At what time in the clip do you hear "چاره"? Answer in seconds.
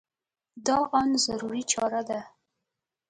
1.71-2.01